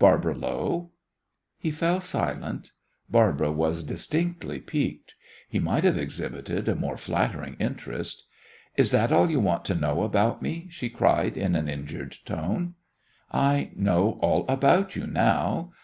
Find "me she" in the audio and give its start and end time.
10.42-10.90